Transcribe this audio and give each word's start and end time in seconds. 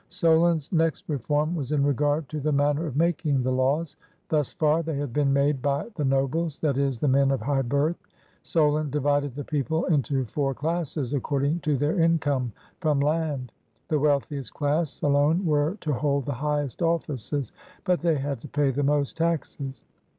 Solon's 0.09 0.71
next 0.71 1.07
reform 1.07 1.55
was 1.55 1.71
in 1.71 1.83
regard 1.83 2.27
to 2.29 2.39
the 2.39 2.51
manner 2.51 2.87
of 2.87 2.93
57 2.93 2.93
GREECE 2.95 2.97
making 2.97 3.43
the 3.43 3.51
laws. 3.51 3.95
Thus 4.29 4.51
far, 4.53 4.81
they 4.81 4.97
had 4.97 5.13
been 5.13 5.31
made 5.31 5.61
by 5.61 5.89
the 5.93 6.03
nobles, 6.03 6.57
that 6.61 6.75
is, 6.79 6.97
the 6.97 7.07
men 7.07 7.29
of 7.29 7.39
high 7.41 7.61
birth. 7.61 7.97
Solon 8.41 8.89
divided 8.89 9.35
the 9.35 9.43
people 9.43 9.85
into 9.85 10.25
four 10.25 10.55
classes 10.55 11.13
according 11.13 11.59
to 11.59 11.77
their 11.77 11.99
income 11.99 12.51
from 12.79 12.99
land. 12.99 13.51
The 13.89 13.99
wealthiest 13.99 14.55
class 14.55 14.99
alone 15.03 15.45
were 15.45 15.77
to 15.81 15.93
hold 15.93 16.25
the 16.25 16.33
highest 16.33 16.81
offices; 16.81 17.51
but 17.83 17.99
they 18.01 18.15
had 18.15 18.41
to 18.41 18.47
pay 18.47 18.71
the 18.71 18.81
most 18.81 19.17
taxes. 19.17 19.83